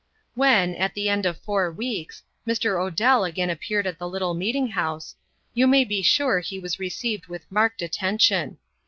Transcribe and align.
When, 0.33 0.73
at 0.73 0.95
the 0.95 1.09
end 1.09 1.27
of 1.27 1.37
four 1.41 1.71
weeks, 1.71 2.23
Mr. 2.47 2.79
Odell 2.81 3.23
again 3.23 3.51
appeared 3.51 3.85
at 3.85 3.99
the 3.99 4.09
little 4.09 4.33
meeting 4.33 4.69
house, 4.69 5.15
you 5.53 5.67
may 5.67 5.85
be 5.85 6.01
sure 6.01 6.39
he 6.39 6.57
was 6.57 6.79
received 6.79 7.27
with 7.27 7.45
marked 7.51 7.83
attention. 7.83 8.57